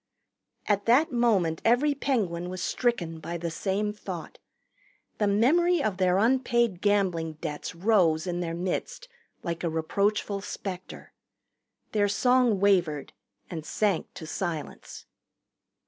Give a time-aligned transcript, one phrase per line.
[0.65, 4.39] At that moment every Penguin was stricken by the same thought.
[5.19, 9.07] The memory of their unpaid gambling debts rose in their midst
[9.43, 11.13] like a reproachful specter.
[11.91, 13.13] Their song wavered
[13.47, 15.05] and sank to silence.